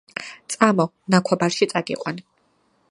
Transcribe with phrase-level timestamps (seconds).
[0.53, 2.23] –წამო, ნაქვაბარში აგიყვან.